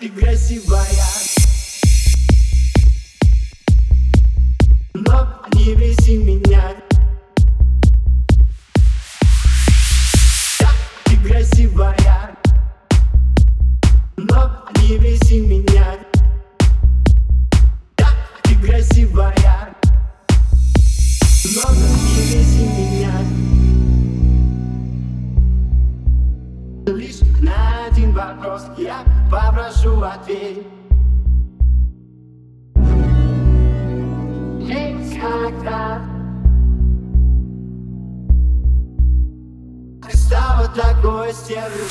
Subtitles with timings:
[0.00, 0.88] ты красивая
[4.94, 6.74] Но не веси меня
[11.04, 12.34] Ты красивая
[14.16, 15.98] Но не веси меня
[18.42, 19.74] Ты красивая
[21.44, 22.59] Но не веси
[28.76, 30.66] я попрошу ответь.
[34.60, 36.00] Ведь когда
[40.08, 41.88] Ты стала такой стервой.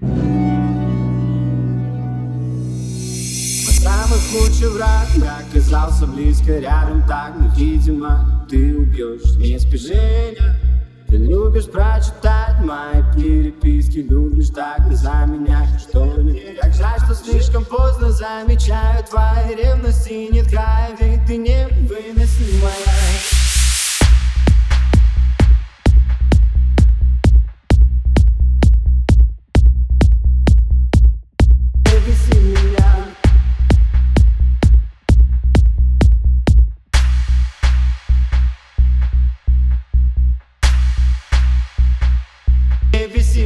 [0.00, 0.16] Мой
[3.74, 5.08] самый худший враг
[5.50, 9.36] оказался близко рядом Так невидимо ты убьешь.
[9.36, 10.67] Не спешения
[11.08, 17.64] Ты любишь прочитать мои переписки Любишь так не заменять что ли Как жаль, что слишком
[17.64, 20.77] поздно замечаю Твои ревности нет края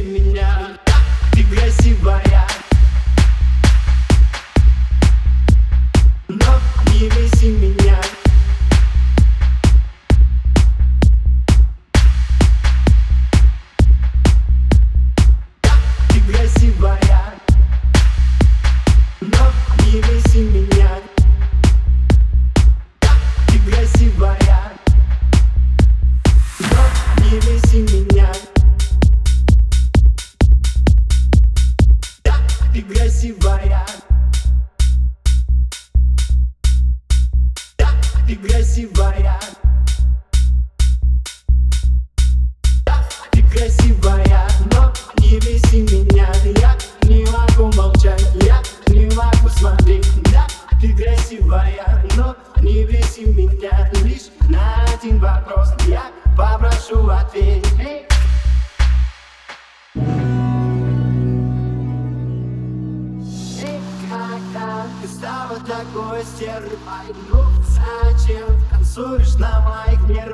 [0.03, 0.77] меня,
[1.31, 2.42] ты красивая
[38.27, 39.39] ты красивая
[65.59, 70.32] такой стервой Ну зачем танцуешь на моих нервах